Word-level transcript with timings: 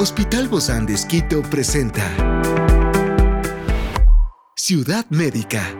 Hospital 0.00 0.46
Bozán 0.46 0.86
de 0.86 0.94
Esquito 0.94 1.42
presenta 1.42 2.04
Ciudad 4.54 5.04
Médica. 5.10 5.74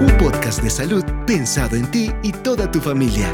Un 0.00 0.12
podcast 0.18 0.64
de 0.64 0.70
salud 0.70 1.04
pensado 1.28 1.76
en 1.76 1.88
ti 1.92 2.10
y 2.24 2.32
toda 2.32 2.68
tu 2.72 2.80
familia. 2.80 3.30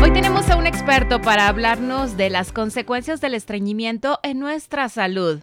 Hoy 0.00 0.12
tenemos 0.12 0.48
a 0.50 0.56
un 0.56 0.68
experto 0.68 1.20
para 1.20 1.48
hablarnos 1.48 2.16
de 2.16 2.30
las 2.30 2.52
consecuencias 2.52 3.20
del 3.20 3.34
estreñimiento 3.34 4.20
en 4.22 4.38
nuestra 4.38 4.88
salud. 4.88 5.40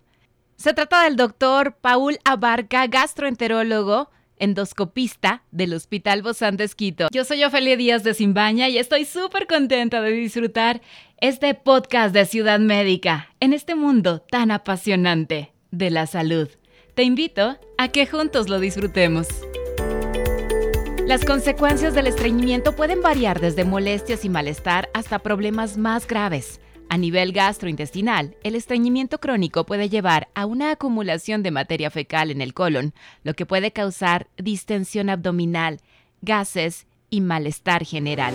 Se 0.55 0.73
trata 0.73 1.03
del 1.03 1.17
doctor 1.17 1.75
Paul 1.81 2.17
Abarca, 2.23 2.87
gastroenterólogo, 2.87 4.09
endoscopista 4.39 5.43
del 5.51 5.73
Hospital 5.73 6.21
Bozán 6.21 6.57
de 6.57 6.63
Esquito. 6.63 7.07
Yo 7.11 7.23
soy 7.25 7.43
Ofelia 7.43 7.77
Díaz 7.77 8.03
de 8.03 8.13
Simbaña 8.13 8.69
y 8.69 8.77
estoy 8.77 9.05
súper 9.05 9.47
contenta 9.47 10.01
de 10.01 10.11
disfrutar 10.11 10.81
este 11.19 11.53
podcast 11.53 12.13
de 12.13 12.25
Ciudad 12.25 12.59
Médica 12.59 13.29
en 13.39 13.53
este 13.53 13.75
mundo 13.75 14.21
tan 14.21 14.51
apasionante 14.51 15.51
de 15.71 15.89
la 15.89 16.07
salud. 16.07 16.49
Te 16.93 17.03
invito 17.03 17.57
a 17.77 17.87
que 17.89 18.07
juntos 18.07 18.49
lo 18.49 18.59
disfrutemos. 18.59 19.27
Las 21.07 21.23
consecuencias 21.23 21.93
del 21.93 22.07
estreñimiento 22.07 22.75
pueden 22.75 23.01
variar 23.01 23.39
desde 23.39 23.63
molestias 23.63 24.25
y 24.25 24.29
malestar 24.29 24.89
hasta 24.93 25.19
problemas 25.19 25.77
más 25.77 26.05
graves. 26.05 26.59
A 26.89 26.97
nivel 26.97 27.33
gastrointestinal, 27.33 28.37
el 28.43 28.55
estreñimiento 28.55 29.19
crónico 29.19 29.65
puede 29.65 29.89
llevar 29.89 30.29
a 30.35 30.45
una 30.45 30.71
acumulación 30.71 31.43
de 31.43 31.51
materia 31.51 31.91
fecal 31.91 32.31
en 32.31 32.41
el 32.41 32.53
colon, 32.53 32.93
lo 33.23 33.33
que 33.33 33.45
puede 33.45 33.71
causar 33.71 34.27
distensión 34.37 35.09
abdominal, 35.09 35.81
gases 36.21 36.87
y 37.09 37.19
malestar 37.19 37.83
general. 37.85 38.33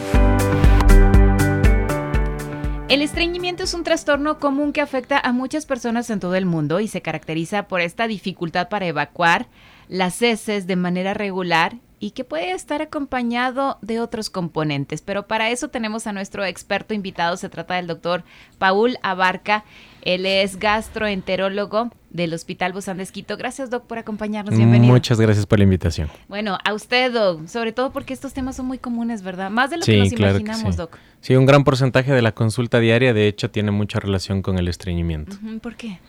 El 2.90 3.00
estreñimiento 3.00 3.62
es 3.62 3.72
un 3.72 3.84
trastorno 3.84 4.38
común 4.38 4.74
que 4.74 4.82
afecta 4.82 5.18
a 5.18 5.32
muchas 5.32 5.64
personas 5.64 6.10
en 6.10 6.20
todo 6.20 6.34
el 6.34 6.44
mundo 6.44 6.78
y 6.80 6.88
se 6.88 7.00
caracteriza 7.00 7.66
por 7.66 7.80
esta 7.80 8.06
dificultad 8.06 8.68
para 8.68 8.86
evacuar 8.86 9.48
las 9.88 10.20
heces 10.20 10.66
de 10.66 10.76
manera 10.76 11.14
regular 11.14 11.78
y 12.02 12.10
que 12.10 12.24
puede 12.24 12.50
estar 12.50 12.82
acompañado 12.82 13.78
de 13.80 14.00
otros 14.00 14.28
componentes. 14.28 15.00
Pero 15.02 15.28
para 15.28 15.50
eso 15.50 15.68
tenemos 15.68 16.08
a 16.08 16.12
nuestro 16.12 16.44
experto 16.44 16.94
invitado, 16.94 17.36
se 17.36 17.48
trata 17.48 17.76
del 17.76 17.86
doctor 17.86 18.24
Paul 18.58 18.96
Abarca. 19.04 19.62
Él 20.02 20.26
es 20.26 20.58
gastroenterólogo 20.58 21.92
del 22.10 22.34
Hospital 22.34 22.72
de 22.72 23.02
Esquito. 23.04 23.36
Gracias, 23.36 23.70
Doc, 23.70 23.84
por 23.84 23.98
acompañarnos. 23.98 24.56
Bienvenido. 24.56 24.92
Muchas 24.92 25.20
gracias 25.20 25.46
por 25.46 25.60
la 25.60 25.62
invitación. 25.62 26.08
Bueno, 26.26 26.58
a 26.64 26.74
usted, 26.74 27.12
Doc, 27.12 27.46
sobre 27.46 27.70
todo 27.70 27.92
porque 27.92 28.14
estos 28.14 28.32
temas 28.32 28.56
son 28.56 28.66
muy 28.66 28.78
comunes, 28.78 29.22
¿verdad? 29.22 29.48
Más 29.48 29.70
de 29.70 29.76
lo 29.76 29.84
que 29.84 29.98
nos 29.98 30.10
imaginamos, 30.10 30.76
Doc. 30.76 30.98
Sí, 31.20 31.36
un 31.36 31.46
gran 31.46 31.62
porcentaje 31.62 32.12
de 32.12 32.20
la 32.20 32.32
consulta 32.32 32.80
diaria, 32.80 33.14
de 33.14 33.28
hecho, 33.28 33.52
tiene 33.52 33.70
mucha 33.70 34.00
relación 34.00 34.42
con 34.42 34.58
el 34.58 34.66
estreñimiento. 34.66 35.36
¿Por 35.62 35.76
qué? 35.76 36.00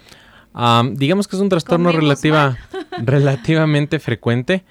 digamos 0.94 1.28
que 1.28 1.36
es 1.36 1.42
un 1.42 1.50
trastorno 1.50 1.92
relativa, 1.92 2.58
relativamente 3.04 4.00
frecuente 4.00 4.64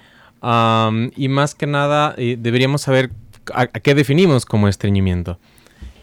y 1.15 1.27
más 1.29 1.55
que 1.55 1.67
nada, 1.67 2.15
eh, 2.17 2.35
deberíamos 2.37 2.81
saber 2.81 3.11
a, 3.53 3.67
qué 3.67 3.95
definimos 3.95 4.45
como 4.45 4.67
estreñimiento. 4.67 5.39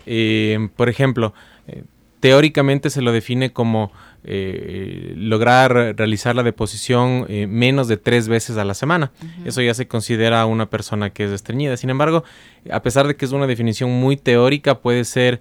Eh, 0.07 0.69
por 0.77 0.89
ejemplo, 0.89 1.35
eh, 1.69 1.85
teóricamente 2.21 2.91
se 2.91 3.03
lo 3.03 3.13
define 3.13 3.53
como 3.53 3.93
lograr 4.23 5.73
realizar 5.97 6.37
la 6.37 6.43
deposición 6.43 7.27
menos 7.49 7.89
de 7.89 7.97
tres 7.97 8.29
veces 8.29 8.59
a 8.59 8.67
la 8.67 8.75
semana. 8.75 9.13
Eso 9.47 9.63
ya 9.63 9.73
se 9.73 9.89
considera 9.89 10.45
una 10.45 10.69
persona 10.69 11.09
que 11.09 11.25
es 11.25 11.31
estreñida. 11.31 11.79
Sin 11.79 11.89
embargo, 11.89 12.23
a 12.71 12.83
pesar 12.83 13.07
de 13.07 13.17
que 13.17 13.25
es 13.25 13.33
una 13.33 13.47
definición 13.47 13.91
muy 13.91 14.19
teórica, 14.19 14.81
puede 14.81 15.05
ser 15.05 15.41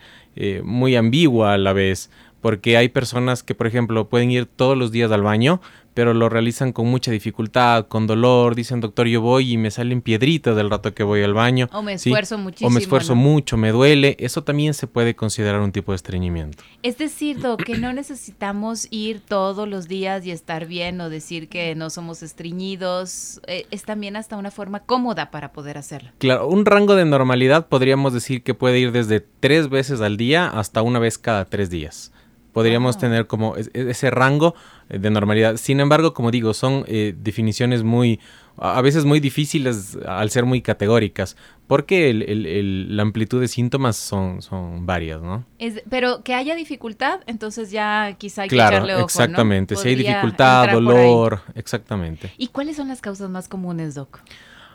muy 0.63 0.95
ambigua 0.95 1.55
a 1.55 1.57
la 1.57 1.73
vez 1.73 2.09
porque 2.41 2.77
hay 2.77 2.89
personas 2.89 3.43
que, 3.43 3.55
por 3.55 3.67
ejemplo, 3.67 4.09
pueden 4.09 4.31
ir 4.31 4.45
todos 4.45 4.77
los 4.77 4.91
días 4.91 5.11
al 5.11 5.23
baño, 5.23 5.61
pero 5.93 6.13
lo 6.13 6.29
realizan 6.29 6.71
con 6.71 6.87
mucha 6.87 7.11
dificultad, 7.11 7.87
con 7.87 8.07
dolor, 8.07 8.55
dicen, 8.55 8.79
doctor, 8.79 9.07
yo 9.07 9.19
voy 9.19 9.51
y 9.51 9.57
me 9.57 9.69
salen 9.69 10.01
piedritas 10.01 10.55
del 10.55 10.69
rato 10.69 10.93
que 10.93 11.03
voy 11.03 11.23
al 11.23 11.33
baño. 11.33 11.67
O 11.73 11.81
me 11.81 11.91
esfuerzo 11.91 12.37
muchísimo. 12.37 12.69
O 12.69 12.71
me 12.71 12.79
esfuerzo 12.79 13.15
mucho, 13.15 13.57
me 13.57 13.71
duele. 13.71 14.15
Eso 14.19 14.43
también 14.43 14.73
se 14.73 14.87
puede 14.87 15.15
considerar 15.15 15.59
un 15.59 15.73
tipo 15.73 15.91
de 15.91 15.97
estreñimiento. 15.97 16.63
Es 16.83 16.97
decir, 16.97 17.41
Doc, 17.41 17.63
que 17.63 17.77
no 17.77 17.91
necesitamos 17.91 18.87
ir 18.91 19.19
todos 19.19 19.67
los 19.67 19.89
días 19.89 20.25
y 20.25 20.31
estar 20.31 20.67
bien 20.67 21.01
o 21.01 21.09
decir 21.09 21.49
que 21.49 21.75
no 21.75 21.89
somos 21.89 22.23
estreñidos. 22.23 23.41
Eh, 23.47 23.65
es 23.71 23.83
también 23.83 24.15
hasta 24.15 24.37
una 24.37 24.51
forma 24.51 24.79
cómoda 24.79 25.31
para 25.31 25.51
poder 25.51 25.77
hacerlo. 25.77 26.11
Claro, 26.19 26.47
un 26.47 26.65
rango 26.65 26.95
de 26.95 27.03
normalidad 27.03 27.67
podríamos 27.67 28.13
decir 28.13 28.43
que 28.43 28.53
puede 28.53 28.79
ir 28.79 28.93
desde 28.93 29.19
tres 29.19 29.67
veces 29.67 29.99
al 29.99 30.15
día 30.15 30.47
hasta 30.47 30.81
una 30.81 30.99
vez 30.99 31.17
cada 31.17 31.43
tres 31.45 31.69
días 31.69 32.13
podríamos 32.53 32.95
ah. 32.95 32.99
tener 32.99 33.27
como 33.27 33.55
ese 33.55 34.11
rango 34.11 34.55
eh, 34.89 34.99
de 34.99 35.09
normalidad. 35.09 35.57
Sin 35.57 35.79
embargo, 35.79 36.13
como 36.13 36.31
digo, 36.31 36.53
son 36.53 36.83
eh, 36.87 37.13
definiciones 37.17 37.83
muy, 37.83 38.19
a 38.57 38.81
veces 38.81 39.05
muy 39.05 39.19
difíciles 39.19 39.97
al 40.05 40.29
ser 40.29 40.45
muy 40.45 40.61
categóricas, 40.61 41.37
porque 41.67 42.13
la 42.13 43.01
amplitud 43.01 43.39
de 43.39 43.47
síntomas 43.47 43.95
son, 43.95 44.41
son 44.41 44.85
varias, 44.85 45.21
¿no? 45.21 45.45
pero 45.89 46.23
que 46.23 46.33
haya 46.33 46.55
dificultad, 46.55 47.21
entonces 47.27 47.71
ya 47.71 48.15
quizá 48.17 48.43
hay 48.43 48.49
que 48.49 48.55
echarle 48.55 48.95
ojo, 48.95 49.05
exactamente. 49.05 49.75
Si 49.75 49.87
hay 49.87 49.95
dificultad, 49.95 50.71
dolor, 50.71 51.41
exactamente. 51.55 52.31
¿Y 52.37 52.47
cuáles 52.47 52.75
son 52.75 52.87
las 52.87 53.01
causas 53.01 53.29
más 53.29 53.47
comunes, 53.47 53.95
Doc? 53.95 54.21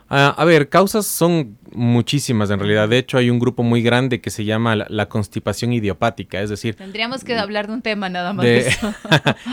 Ah, 0.09 0.35
a 0.37 0.45
ver, 0.45 0.69
causas 0.69 1.07
son 1.07 1.59
muchísimas 1.73 2.51
en 2.51 2.59
realidad. 2.59 2.89
De 2.89 2.99
hecho, 2.99 3.19
hay 3.19 3.31
un 3.31 3.39
grupo 3.39 3.63
muy 3.63 3.83
grande 3.83 4.21
que 4.21 4.31
se 4.31 4.45
llama 4.45 4.77
la, 4.77 5.09
constipación 5.09 5.73
idiopática, 5.73 6.41
es 6.41 6.51
decir... 6.51 6.75
Tendríamos 6.75 7.25
que 7.25 7.37
hablar 7.37 7.67
de 7.67 7.75
un 7.75 7.83
tema 7.83 8.09
nada 8.09 8.33
más. 8.33 8.45
De, 8.45 8.59
eso. 8.69 8.95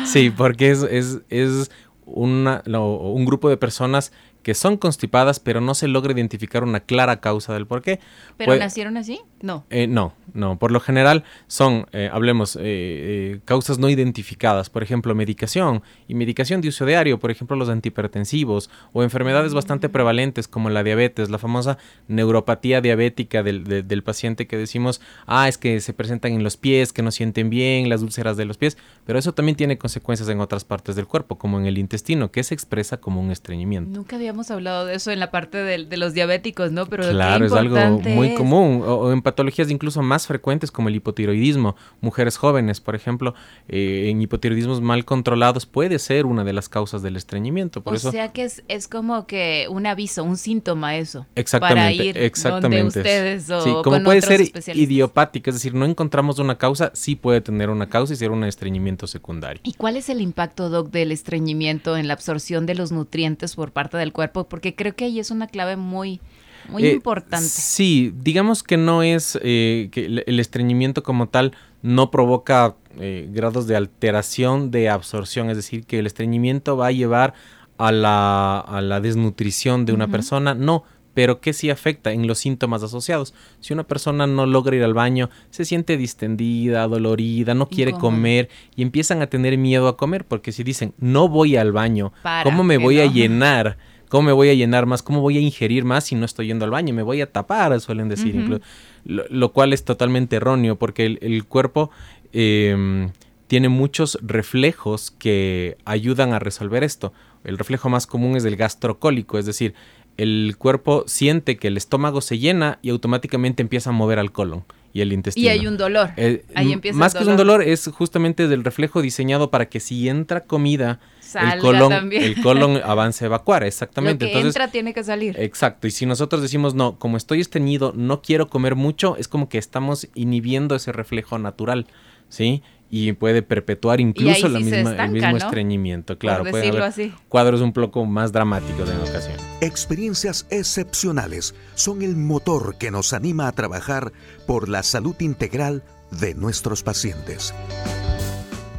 sí, 0.06 0.30
porque 0.30 0.72
es, 0.72 0.84
es, 0.84 1.20
es 1.30 1.72
una, 2.06 2.62
un 2.68 3.26
grupo 3.26 3.50
de 3.50 3.58
personas 3.58 4.12
que 4.44 4.54
son 4.54 4.78
constipadas, 4.78 5.40
pero 5.40 5.62
no 5.62 5.74
se 5.76 5.88
logra 5.88 6.14
identificar 6.14 6.64
una 6.64 6.80
clara 6.80 7.20
causa 7.20 7.54
del 7.54 7.68
por 7.68 7.82
qué. 7.82 8.00
¿Pero 8.38 8.56
nacieron 8.56 8.98
así? 8.98 9.22
No. 9.42 9.66
Eh, 9.70 9.88
no, 9.88 10.14
no. 10.34 10.58
Por 10.58 10.72
lo 10.72 10.80
general 10.80 11.24
son, 11.48 11.88
eh, 11.92 12.10
hablemos, 12.12 12.58
eh, 12.60 13.40
causas 13.46 13.80
no 13.80 13.90
identificadas. 13.90 14.70
Por 14.70 14.84
ejemplo, 14.84 15.16
medicación 15.16 15.84
y 16.08 16.16
medicación 16.16 16.62
de 16.62 16.70
uso 16.70 16.86
diario, 16.86 17.20
por 17.20 17.32
ejemplo, 17.32 17.56
los 17.56 17.70
antihipertensivos 17.70 18.70
o 18.94 19.04
enfermedades 19.04 19.54
bastante 19.54 19.88
mm. 19.88 19.92
prevalentes 19.92 20.48
como 20.48 20.70
la 20.70 20.84
diabetes, 20.84 21.30
la 21.30 21.38
famosa 21.38 21.78
neuropatía 22.08 22.82
diabética 22.82 23.44
del, 23.44 23.64
del, 23.88 24.04
paciente 24.04 24.48
que 24.48 24.58
decimos, 24.58 25.02
ah, 25.28 25.48
es 25.48 25.58
que 25.58 25.80
se 25.80 25.94
presentan 25.94 26.34
en 26.34 26.44
los 26.44 26.58
pies, 26.58 26.94
que 26.94 27.04
no 27.04 27.12
sienten 27.12 27.50
bien, 27.50 27.90
las 27.90 28.02
úlceras 28.02 28.38
de 28.38 28.46
los 28.46 28.58
pies, 28.58 28.78
pero 29.06 29.20
eso 29.20 29.34
también 29.34 29.56
tiene 29.56 29.78
consecuencias 29.78 30.28
en 30.30 30.42
otras 30.42 30.64
partes 30.64 30.96
del 30.96 31.08
cuerpo, 31.08 31.38
como 31.38 31.60
en 31.60 31.66
el 31.66 31.78
intestino, 31.78 32.32
que 32.32 32.44
se 32.44 32.54
expresa 32.54 32.98
como 32.98 33.22
un 33.22 33.32
estreñimiento. 33.32 33.92
Nunca 33.92 34.16
había 34.16 34.31
hemos 34.32 34.52
hablado 34.52 34.86
de 34.86 34.96
eso 34.96 35.12
en 35.12 35.20
la 35.20 35.32
parte 35.32 35.58
de, 35.58 35.98
los 35.98 36.14
diabéticos, 36.14 36.72
¿no? 36.72 36.88
Pero 36.88 37.08
claro, 37.10 37.46
es 37.46 37.52
algo 37.54 37.78
muy 38.02 38.36
común, 38.36 38.84
o, 38.86 39.12
en 39.12 39.22
patologías 39.22 39.70
incluso 39.70 40.02
más 40.02 40.28
frecuentes 40.28 40.72
como 40.72 40.90
el 40.90 40.96
hipotiroidismo. 40.96 41.76
Mujeres 42.02 42.38
jóvenes, 42.38 42.82
por 42.82 42.96
ejemplo, 42.96 43.36
eh, 43.68 44.08
en 44.10 44.22
hipotiroidismos 44.22 44.82
mal 44.82 45.06
controlados 45.06 45.66
puede 45.66 46.00
ser 46.00 46.26
una 46.26 46.44
de 46.44 46.54
las 46.54 46.70
causas 46.70 47.02
del 47.02 47.16
estreñimiento. 47.16 47.82
Por 47.82 47.94
o 47.94 47.96
eso, 47.96 48.12
sea 48.12 48.32
que 48.32 48.44
es, 48.44 48.64
es, 48.68 48.88
como 48.88 49.28
que 49.28 49.68
un 49.70 49.86
aviso, 49.86 50.24
un 50.24 50.38
síntoma 50.38 50.96
eso. 50.98 51.28
Exactamente, 51.36 51.80
para 51.82 51.92
ir 51.92 52.18
exactamente. 52.18 53.00
ustedes 53.00 53.50
o 53.50 53.62
sí, 53.62 53.72
como 53.84 54.02
puede 54.04 54.22
ser 54.22 54.42
idiopática, 54.76 55.52
es 55.52 55.56
decir, 55.56 55.74
no 55.76 55.86
encontramos 55.86 56.40
una 56.40 56.58
causa, 56.58 56.92
sí 56.94 57.16
puede 57.16 57.42
tener 57.42 57.70
una 57.70 57.88
causa 57.90 58.14
y 58.14 58.16
ser 58.16 58.32
un 58.32 58.44
estreñimiento 58.44 59.08
secundario. 59.08 59.62
¿Y 59.64 59.74
cuál 59.74 59.98
es 59.98 60.10
el 60.10 60.22
impacto, 60.22 60.70
Doc, 60.70 60.90
del 60.90 61.12
estreñimiento 61.12 61.98
en 61.98 62.08
la 62.08 62.14
absorción 62.14 62.66
de 62.66 62.76
los 62.76 62.92
nutrientes 62.92 63.56
por 63.56 63.72
parte 63.72 63.98
del 63.98 64.14
cuerpo? 64.14 64.21
Porque 64.28 64.76
creo 64.76 64.96
que 64.96 65.06
ahí 65.06 65.20
es 65.20 65.32
una 65.32 65.48
clave 65.48 65.76
muy, 65.76 66.22
muy 66.70 66.86
eh, 66.86 66.94
importante. 66.94 67.46
Sí, 67.46 68.14
digamos 68.16 68.64
que 68.64 68.78
no 68.78 69.04
es 69.04 69.40
eh, 69.42 69.90
que 69.92 70.24
el 70.26 70.40
estreñimiento 70.40 71.04
como 71.04 71.30
tal 71.30 71.54
no 71.82 72.12
provoca 72.12 72.76
eh, 73.00 73.28
grados 73.32 73.68
de 73.68 73.76
alteración 73.76 74.72
de 74.72 74.90
absorción, 74.90 75.50
es 75.50 75.58
decir, 75.58 75.86
que 75.86 76.00
el 76.00 76.06
estreñimiento 76.06 76.78
va 76.78 76.88
a 76.88 76.92
llevar 76.92 77.34
a 77.78 77.92
la, 77.92 78.60
a 78.60 78.82
la 78.82 79.00
desnutrición 79.02 79.86
de 79.86 79.94
una 79.94 80.08
persona, 80.08 80.54
no, 80.54 80.84
pero 81.14 81.42
que 81.42 81.54
sí 81.54 81.70
afecta 81.70 82.12
en 82.12 82.28
los 82.28 82.40
síntomas 82.40 82.84
asociados. 82.84 83.34
Si 83.60 83.74
una 83.74 83.84
persona 83.84 84.28
no 84.28 84.46
logra 84.46 84.76
ir 84.76 84.84
al 84.84 84.94
baño, 84.94 85.30
se 85.50 85.66
siente 85.66 85.98
distendida, 85.98 86.88
dolorida, 86.88 87.54
no 87.54 87.68
quiere 87.68 87.94
comer 87.94 88.50
y 88.76 88.84
empiezan 88.84 89.22
a 89.22 89.28
tener 89.28 89.58
miedo 89.58 89.88
a 89.88 89.98
comer, 89.98 90.26
porque 90.26 90.52
si 90.52 90.64
dicen, 90.64 90.94
no 91.00 91.28
voy 91.28 91.58
al 91.58 91.72
baño, 91.72 92.14
¿cómo 92.44 92.64
me 92.64 92.78
voy 92.78 93.00
a 93.00 93.06
llenar? 93.06 93.78
¿Cómo 94.12 94.24
me 94.24 94.34
voy 94.34 94.50
a 94.50 94.54
llenar 94.54 94.88
más? 94.88 95.02
¿Cómo 95.04 95.22
voy 95.22 95.38
a 95.38 95.40
ingerir 95.40 95.86
más 95.86 96.04
si 96.04 96.16
no 96.16 96.26
estoy 96.26 96.48
yendo 96.48 96.66
al 96.66 96.72
baño? 96.72 96.94
Me 96.94 97.02
voy 97.02 97.22
a 97.22 97.32
tapar, 97.32 97.80
suelen 97.80 98.10
decir. 98.10 98.60
lo, 99.06 99.52
cual 99.54 99.72
es 99.72 99.86
totalmente 99.86 100.36
erróneo 100.36 100.76
porque 100.76 101.18
el, 101.22 101.46
cuerpo 101.46 101.92
em, 102.34 103.12
tiene 103.48 103.70
muchos 103.70 104.18
reflejos 104.22 105.12
que 105.12 105.78
ayudan 105.86 106.34
a 106.34 106.40
resolver 106.40 106.84
esto. 106.84 107.14
El 107.46 107.58
reflejo 107.58 107.88
más 107.88 108.06
común 108.06 108.36
es 108.36 108.44
el 108.44 108.58
gastrocólico, 108.58 109.40
es 109.40 109.46
decir, 109.46 109.74
el 110.18 110.56
cuerpo 110.58 111.06
siente 111.08 111.56
que 111.56 111.70
el 111.70 111.78
estómago 111.78 112.20
se 112.20 112.38
llena 112.38 112.80
y 112.82 112.90
automáticamente 112.90 113.62
empieza 113.62 113.92
a 113.92 113.94
mover 113.94 114.20
al 114.20 114.34
colon. 114.34 114.66
y 114.94 115.00
el 115.00 115.14
intestino. 115.14 115.46
Y 115.46 115.50
hay 115.50 115.68
un 115.68 115.78
dolor. 115.78 116.10
Eh, 116.18 116.44
Ahí 116.54 116.66
m- 116.66 116.74
empieza 116.74 117.00
más 117.00 117.16
el 117.16 117.24
que 117.24 117.30
un 117.30 117.38
dolor, 117.38 117.64
es 117.64 117.88
justamente 117.88 118.50
del 118.50 118.66
reflejo 118.66 119.02
diseñado 119.02 119.50
para 119.50 119.70
que 119.70 119.80
si 119.80 120.10
entra 120.10 120.42
comida, 120.42 121.00
Salga 121.32 121.54
el 121.54 121.60
colon, 121.62 121.90
también. 121.90 122.24
el 122.24 122.42
colon 122.42 122.78
avance 122.84 123.24
a 123.24 123.28
evacuar, 123.28 123.62
Lo 123.62 123.68
exactamente. 123.68 124.26
que 124.26 124.32
Entonces, 124.32 124.56
entra 124.56 124.72
tiene 124.72 124.94
que 124.94 125.04
salir. 125.04 125.40
Exacto, 125.40 125.88
y 125.88 125.92
si 125.92 126.06
nosotros 126.06 126.42
decimos, 126.42 126.76
no, 126.76 127.00
como 127.00 127.18
estoy 127.18 127.40
estreñido, 127.40 127.94
no 127.96 128.22
quiero 128.22 128.50
comer 128.50 128.76
mucho, 128.76 129.16
es 129.18 129.28
como 129.28 129.48
que 129.48 129.58
estamos 129.58 130.10
inhibiendo 130.14 130.76
ese 130.76 130.92
reflejo 130.92 131.40
natural, 131.40 131.88
¿sí? 132.28 132.62
Y 132.90 133.14
puede 133.14 133.42
perpetuar 133.42 134.02
incluso 134.02 134.50
la 134.50 134.60
sí 134.60 134.66
misma, 134.66 134.92
estanca, 134.92 135.06
el 135.06 135.12
mismo 135.12 135.32
¿no? 135.32 135.38
estreñimiento, 135.38 136.18
claro. 136.18 136.44
puede 136.44 136.68
haber 136.68 136.82
así. 136.82 137.14
cuadros 137.30 137.62
un 137.62 137.72
poco 137.72 138.06
más 138.06 138.34
dramáticos 138.34 138.90
en 138.90 138.98
ocasión. 138.98 139.38
Experiencias 139.62 140.46
excepcionales 140.50 141.56
son 141.76 142.02
el 142.02 142.18
motor 142.18 142.78
que 142.78 142.92
nos 142.92 143.14
anima 143.14 143.48
a 143.48 143.54
trabajar 143.54 144.12
por 144.46 144.68
la 144.68 144.84
salud 144.84 145.16
integral 145.22 145.84
de 146.12 146.36
nuestros 146.36 146.84
pacientes. 146.84 147.54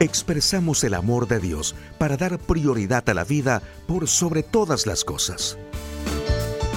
Expresamos 0.03 0.83
el 0.83 0.95
amor 0.95 1.29
de 1.29 1.39
Dios 1.39 1.77
para 1.97 2.17
dar 2.17 2.37
prioridad 2.41 3.09
a 3.09 3.15
la 3.15 3.23
vida 3.23 3.63
por 3.87 4.09
sobre 4.09 4.43
todas 4.43 4.85
las 4.85 5.05
cosas. 5.05 5.57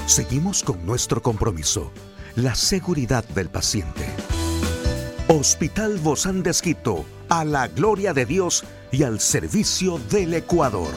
Seguimos 0.05 0.61
con 0.61 0.85
nuestro 0.85 1.23
compromiso, 1.23 1.91
la 2.35 2.53
seguridad 2.53 3.23
del 3.29 3.49
paciente. 3.49 4.05
Hospital 5.27 5.97
Bozán 5.97 6.43
de 6.43 6.51
Esquito, 6.51 7.03
a 7.27 7.43
la 7.43 7.67
gloria 7.67 8.13
de 8.13 8.27
Dios 8.27 8.63
y 8.91 9.01
al 9.01 9.19
servicio 9.19 9.97
del 10.11 10.35
Ecuador. 10.35 10.93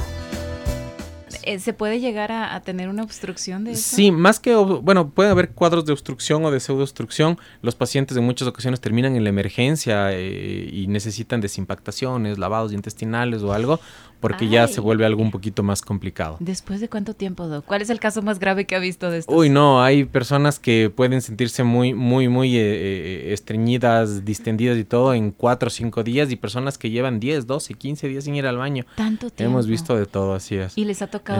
Eh, 1.49 1.59
¿Se 1.61 1.73
puede 1.73 1.99
llegar 1.99 2.31
a, 2.31 2.55
a 2.55 2.61
tener 2.61 2.91
una 2.91 3.03
obstrucción 3.03 3.65
de 3.65 3.73
eso? 3.73 3.97
Sí, 3.97 4.13
más 4.13 4.39
que, 4.39 4.55
bueno, 4.55 5.09
puede 5.09 5.31
haber 5.31 5.49
cuadros 5.53 5.87
de 5.87 5.93
obstrucción 5.93 6.45
o 6.45 6.51
de 6.51 6.61
pseudoobstrucción. 6.61 7.39
Los 7.63 7.75
pacientes 7.75 8.19
en 8.19 8.25
muchas 8.25 8.47
ocasiones 8.47 8.83
terminan 8.83 9.17
en 9.17 9.25
la 9.25 9.31
emergencia 9.31 10.13
eh, 10.13 10.69
y 10.71 10.89
necesitan 10.89 11.41
desimpactaciones, 11.41 12.37
lavados 12.37 12.75
intestinales 12.75 13.43
o 13.43 13.55
algo, 13.55 13.81
porque 14.21 14.49
ya 14.49 14.67
se 14.67 14.81
vuelve 14.81 15.07
algo 15.07 15.23
un 15.23 15.31
poquito 15.31 15.63
más 15.63 15.83
complicado. 15.83 16.37
¿Después 16.41 16.81
de 16.81 16.89
cuánto 16.89 17.15
tiempo, 17.15 17.47
Doc? 17.47 17.65
¿Cuál 17.65 17.83
es 17.83 17.91
el 17.91 18.01
caso 18.01 18.21
más 18.23 18.39
grave 18.39 18.65
que 18.65 18.75
ha 18.75 18.79
visto 18.79 19.11
de 19.11 19.19
esto? 19.19 19.33
Uy, 19.33 19.49
no, 19.49 19.83
hay 19.83 20.05
personas 20.05 20.59
que 20.59 20.91
pueden 20.95 21.23
sentirse 21.23 21.63
muy, 21.63 21.95
muy, 21.95 22.29
muy 22.29 22.57
eh, 22.57 22.61
eh, 22.63 23.33
estreñidas, 23.33 24.25
distendidas 24.25 24.77
y 24.77 24.85
todo 24.85 25.15
en 25.15 25.31
cuatro 25.31 25.69
o 25.69 25.71
cinco 25.71 26.03
días 26.03 26.31
y 26.31 26.37
personas 26.37 26.79
que 26.79 26.91
llevan 26.91 27.21
10, 27.21 27.47
12, 27.47 27.75
15 27.75 28.09
días 28.09 28.25
sin 28.25 28.35
ir 28.35 28.47
al 28.47 28.57
baño. 28.57 28.85
Tanto 28.97 29.31
tiempo. 29.31 29.53
Hemos 29.53 29.67
visto 29.67 29.97
de 29.97 30.07
todo, 30.07 30.35
así 30.35 30.57
es. 30.57 30.77
Y 30.77 30.85
les 30.85 31.01
ha 31.03 31.07
tocado 31.07 31.38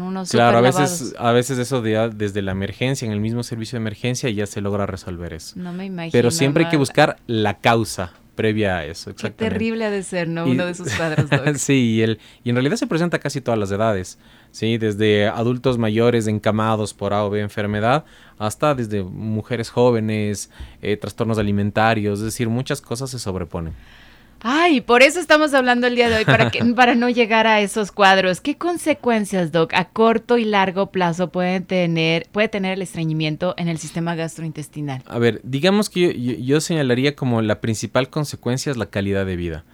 unos 0.00 0.30
claro, 0.30 0.58
a 0.58 0.60
veces, 0.60 1.14
a 1.18 1.32
veces 1.32 1.58
eso 1.58 1.82
de- 1.82 2.10
desde 2.14 2.42
la 2.42 2.52
emergencia, 2.52 3.06
en 3.06 3.12
el 3.12 3.20
mismo 3.20 3.42
servicio 3.42 3.76
de 3.76 3.82
emergencia, 3.82 4.28
ya 4.30 4.46
se 4.46 4.60
logra 4.60 4.86
resolver 4.86 5.32
eso. 5.32 5.58
No 5.58 5.72
me 5.72 5.84
imagino. 5.86 6.12
Pero 6.12 6.30
siempre 6.30 6.64
hay 6.64 6.70
que 6.70 6.76
buscar 6.76 7.16
la 7.26 7.58
causa 7.58 8.12
previa 8.34 8.78
a 8.78 8.84
eso, 8.84 9.14
Qué 9.14 9.30
terrible 9.30 9.84
ha 9.84 9.90
de 9.90 10.02
ser, 10.02 10.26
¿no? 10.26 10.46
Y- 10.48 10.50
Uno 10.52 10.66
de 10.66 10.74
cuadros, 10.96 11.30
Doc. 11.30 11.54
sí, 11.56 11.94
y, 11.94 12.02
el, 12.02 12.18
y 12.42 12.50
en 12.50 12.56
realidad 12.56 12.76
se 12.76 12.88
presenta 12.88 13.20
casi 13.20 13.40
todas 13.40 13.60
las 13.60 13.70
edades, 13.70 14.18
¿sí? 14.50 14.76
Desde 14.76 15.28
adultos 15.28 15.78
mayores 15.78 16.26
encamados 16.26 16.94
por 16.94 17.14
A 17.14 17.24
o 17.24 17.30
B 17.30 17.40
enfermedad, 17.40 18.04
hasta 18.38 18.74
desde 18.74 19.04
mujeres 19.04 19.70
jóvenes, 19.70 20.50
eh, 20.82 20.96
trastornos 20.96 21.38
alimentarios, 21.38 22.18
es 22.18 22.24
decir, 22.24 22.48
muchas 22.48 22.80
cosas 22.80 23.08
se 23.10 23.20
sobreponen. 23.20 23.72
Ay, 24.46 24.82
por 24.82 25.02
eso 25.02 25.20
estamos 25.20 25.54
hablando 25.54 25.86
el 25.86 25.94
día 25.96 26.10
de 26.10 26.16
hoy, 26.16 26.24
para, 26.26 26.50
que, 26.50 26.62
para 26.76 26.94
no 26.94 27.08
llegar 27.08 27.46
a 27.46 27.62
esos 27.62 27.90
cuadros. 27.90 28.42
¿Qué 28.42 28.56
consecuencias, 28.58 29.52
Doc, 29.52 29.72
a 29.72 29.86
corto 29.86 30.36
y 30.36 30.44
largo 30.44 30.90
plazo 30.90 31.30
pueden 31.30 31.64
tener, 31.64 32.26
puede 32.30 32.48
tener 32.48 32.74
el 32.74 32.82
estreñimiento 32.82 33.54
en 33.56 33.68
el 33.68 33.78
sistema 33.78 34.14
gastrointestinal? 34.14 35.02
A 35.06 35.18
ver, 35.18 35.40
digamos 35.44 35.88
que 35.88 36.00
yo, 36.00 36.10
yo- 36.10 36.38
yo 36.38 36.60
señalaría 36.60 37.16
como 37.16 37.40
la 37.40 37.62
principal 37.62 38.10
consecuencia 38.10 38.70
es 38.70 38.76
la 38.76 38.84
calidad 38.86 39.24
de 39.24 39.36
vida. 39.36 39.64